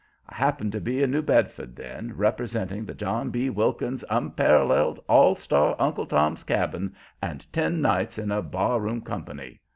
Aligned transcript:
I 0.27 0.33
happened 0.33 0.71
to 0.71 0.81
be 0.81 1.03
in 1.03 1.11
New 1.11 1.21
Bedford 1.21 1.75
then, 1.75 2.13
representing 2.17 2.85
the 2.87 2.95
John 2.95 3.29
B. 3.29 3.51
Wilkins 3.51 4.03
Unparalleled 4.09 4.99
All 5.07 5.35
Star 5.35 5.75
Uncle 5.77 6.07
Tom's 6.07 6.43
Cabin 6.43 6.95
and 7.21 7.45
Ten 7.53 7.81
Nights 7.81 8.17
in 8.17 8.31
a 8.31 8.41
Bar 8.41 8.79
room 8.79 9.01
Company. 9.01 9.61